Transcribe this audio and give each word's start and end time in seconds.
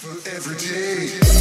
Every 0.00 0.54
day. 0.54 1.37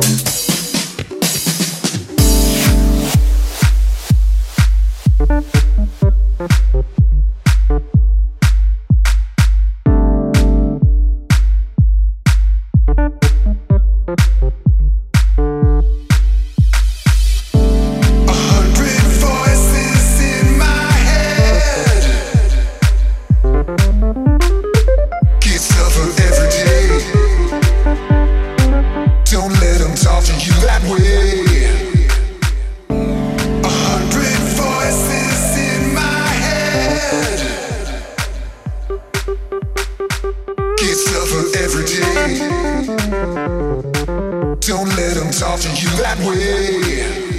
A 0.00 0.49
you 30.46 30.52
that 30.62 30.82
way. 30.84 31.60
Every 41.56 41.84
day. 41.84 42.38
Don't 44.60 44.88
let 44.96 45.14
them 45.14 45.30
talk 45.30 45.60
to 45.60 45.68
you 45.68 45.88
that 45.98 46.18
way. 46.20 47.29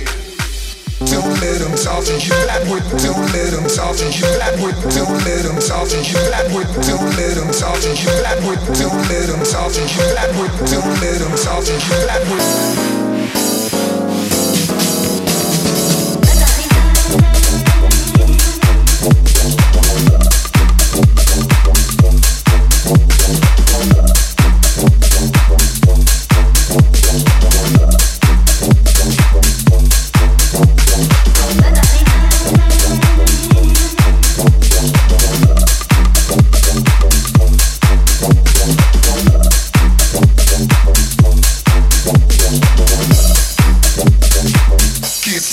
Let 1.41 1.57
them 1.57 1.73
talk 1.73 2.05
to 2.05 2.13
you 2.13 2.37
that 2.45 2.61
way. 2.69 2.79
Don't 3.01 3.17
let 3.33 3.49
them 3.49 3.65
talk 3.65 3.97
to 3.97 4.05
you 4.05 4.29
that 4.37 4.61
way. 4.61 4.71
Don't 4.93 5.09
let 5.25 5.41
them 5.41 5.57
talk 5.57 5.89
to 5.89 5.97
you 5.97 6.13
that 6.29 6.45
way. 6.53 6.63
Don't 6.85 7.01
let 7.17 7.33
them 7.33 7.49
talk 7.49 7.81
to 7.81 7.89
you 7.89 8.13
that 8.21 8.37
way. 8.45 8.55
Don't 8.77 8.93
let 9.09 9.25
them 9.25 9.41
talk 9.41 9.73
to 9.73 9.81
you 9.81 10.05
that 10.13 10.29
way. 10.37 10.47
Don't 10.69 11.01
let 11.01 11.17
them 11.17 11.33
talk 11.41 11.65
to 11.65 11.73
you 11.73 11.97
that 12.05 12.21
way. 12.29 13.10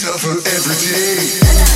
discover 0.08 0.38
every 0.48 0.74
day. 0.76 1.68